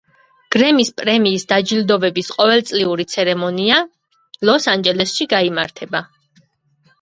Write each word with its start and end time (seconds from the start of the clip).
გრემის 0.53 0.87
პრემიის 1.01 1.43
დაჯილდოვების 1.51 2.31
ყოველწლიური 2.37 3.05
ცერემონია 3.17 3.77
ლოს-ანჯელესში 4.51 5.29
გაიმართება. 5.37 6.05